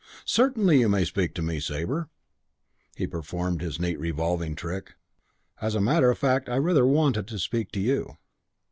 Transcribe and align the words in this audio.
"Certainly 0.25 0.79
you 0.79 0.89
may 0.89 1.05
speak 1.05 1.35
to 1.35 1.43
me, 1.43 1.59
Sabre." 1.59 2.09
He 2.95 3.05
performed 3.05 3.61
his 3.61 3.79
neat 3.79 3.99
revolving 3.99 4.55
trick. 4.55 4.95
"As 5.61 5.75
a 5.75 5.79
matter 5.79 6.09
of 6.09 6.17
fact, 6.17 6.49
I 6.49 6.57
rather 6.57 6.87
wanted 6.87 7.27
to 7.27 7.37
speak 7.37 7.71
to 7.73 7.79
you." 7.79 8.17